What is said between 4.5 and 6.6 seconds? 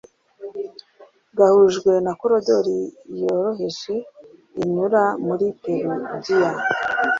inyura muri Perugiya.